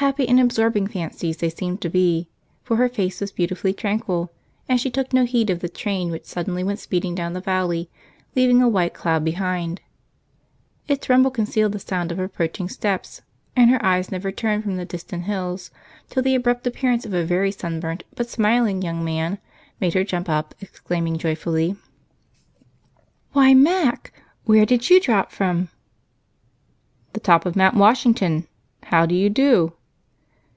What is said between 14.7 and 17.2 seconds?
the distant hills till the abrupt appearance of